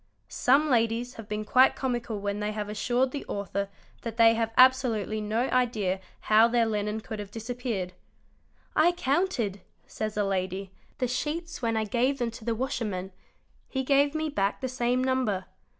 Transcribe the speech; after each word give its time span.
Some 0.29 0.67
ladies 0.67 1.13
have 1.13 1.29
been 1.29 1.45
quite 1.45 1.75
comical 1.75 2.19
when 2.19 2.39
they 2.39 2.53
have 2.53 2.69
assured 2.69 3.11
the 3.11 3.23
author 3.27 3.69
that 4.01 4.17
they 4.17 4.33
had 4.33 4.49
absolutely 4.57 5.21
no 5.21 5.41
idea 5.49 5.99
how 6.21 6.47
their 6.47 6.65
linen 6.65 7.01
could 7.01 7.19
have 7.19 7.29
disappeared; 7.29 7.93
"I 8.75 8.93
counted"', 8.93 9.61
says 9.85 10.17
a 10.17 10.23
lady, 10.23 10.71
"the 10.97 11.07
sheets 11.07 11.61
when 11.61 11.77
I§ 11.77 11.85
gave 11.91 12.17
them 12.17 12.31
to 12.31 12.43
the 12.43 12.55
washerman; 12.55 13.11
he 13.69 13.83
gave 13.83 14.15
me 14.15 14.27
back 14.27 14.59
the 14.59 14.67
same 14.67 15.03
number. 15.03 15.45